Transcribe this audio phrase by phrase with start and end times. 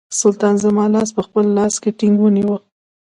[0.19, 2.57] سلطان زما لاس په خپل لاس کې ټینګ ونیوی.